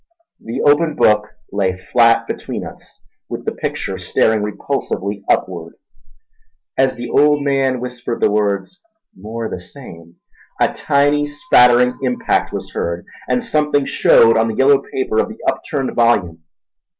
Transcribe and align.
The 0.43 0.63
open 0.63 0.95
book 0.95 1.27
lay 1.51 1.77
flat 1.77 2.25
between 2.25 2.65
us, 2.65 3.01
with 3.29 3.45
the 3.45 3.51
picture 3.51 3.99
staring 3.99 4.41
repulsively 4.41 5.23
upward. 5.29 5.73
As 6.75 6.95
the 6.95 7.07
old 7.07 7.43
man 7.43 7.79
whispered 7.79 8.19
the 8.19 8.31
words 8.31 8.79
"more 9.15 9.47
the 9.47 9.61
same" 9.61 10.15
a 10.59 10.73
tiny 10.73 11.27
spattering 11.27 11.99
impact 12.01 12.51
was 12.51 12.71
heard, 12.73 13.05
and 13.29 13.43
something 13.43 13.85
shewed 13.85 14.37
on 14.37 14.47
the 14.47 14.55
yellowed 14.55 14.85
paper 14.91 15.19
of 15.21 15.29
the 15.29 15.37
upturned 15.47 15.93
volume. 15.95 16.41